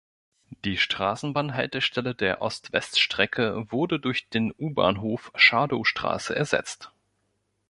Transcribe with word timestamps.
Die 0.65 0.77
Straßenbahnhaltestelle 0.77 2.15
der 2.15 2.41
Ost-West-Strecke 2.41 3.71
wurde 3.71 3.99
durch 3.99 4.29
den 4.29 4.51
U-Bahnhof 4.51 5.31
Schadowstraße 5.35 6.35
ersetzt. 6.35 6.91